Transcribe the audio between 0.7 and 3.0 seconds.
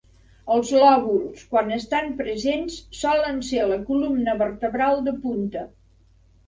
lòbuls, quan estan presents,